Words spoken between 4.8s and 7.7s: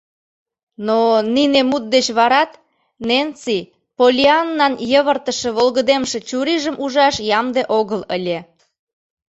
йывыртыше волгыдемше чурийжым ужаш ямде